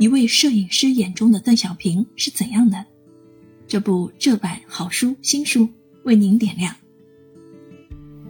[0.00, 2.84] 一位摄影师眼中的邓小平是怎样的？
[3.66, 5.68] 这部这版好书新书
[6.04, 6.72] 为您点亮。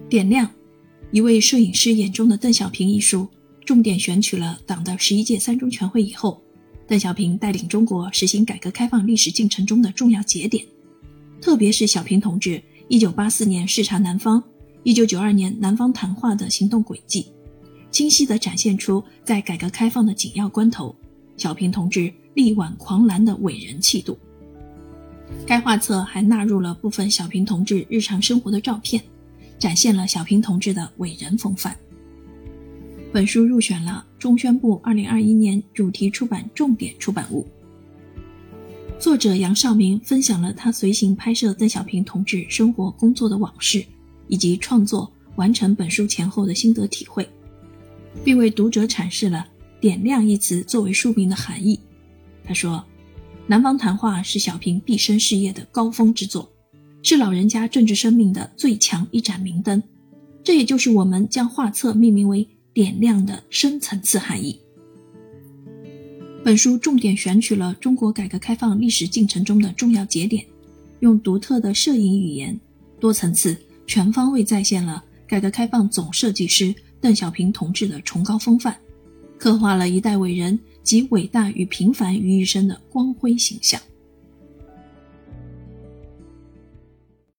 [0.08, 0.50] 点亮，
[1.10, 3.28] 一位摄影师眼中的邓小平一书，
[3.66, 6.42] 重点选取了党的十一届三中全会以后，
[6.86, 10.64] 邓小平带领中国实行改革开放历史进程中的重要节点，
[11.38, 14.42] 特别是小平同志一九八四年视察南方，
[14.84, 17.26] 一九九二年南方谈话的行动轨迹，
[17.90, 20.96] 清晰地展现出在改革开放的紧要关头。
[21.38, 24.18] 小平同志力挽狂澜的伟人气度。
[25.46, 29.02] 该画册还纳入了部分小平同志日常生活的照片，
[29.58, 31.76] 展现了小平同志的伟人风范。
[33.12, 37.46] 本书入选了中宣部2021年主题出版重点出版物。
[38.98, 43.84] 作者杨绍明分享了他随行拍摄邓小平同志生活工作的往事，
[44.26, 47.26] 以及创作完成本书前后的心得体会，
[48.24, 49.46] 并为读者阐释了。
[49.80, 51.78] 点亮一词作为书名的含义，
[52.44, 52.84] 他说
[53.46, 56.50] ：“南方谈话是小平毕生事业的高峰之作，
[57.02, 59.82] 是老人家政治生命的最强一盏明灯。
[60.42, 64.60] 这也就是我们将画册命名为‘点亮’的深层次含义。”
[66.44, 70.44] 本书重点选取了中国改革开放历史进程中的重要节点，
[71.00, 72.58] 用独特的摄影语言，
[72.98, 78.76] 多层次、全方位再现了改革开放总设计师邓小平同志的崇高风范。
[79.38, 83.80] 刻画了一代伟人及伟大与平凡于一身的光辉形象。